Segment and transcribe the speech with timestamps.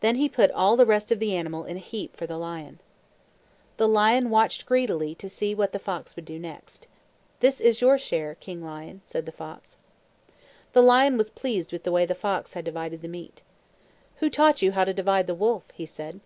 [0.00, 2.80] Then he put all the rest of the animal in a heap for the lion.
[3.78, 6.86] The lion watched greedily to see what the fox would do next.
[7.40, 9.78] "This is your share, King Lion," said the fox.
[10.74, 13.40] The lion was pleased with the way the fox had divided the meat.
[14.16, 16.20] "Who taught you how to divide the wolf?" he said.